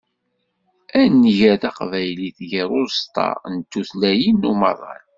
[0.99, 5.03] Ad nger taqbaylit gar uẓeṭṭa n tutlayin n umaḍal.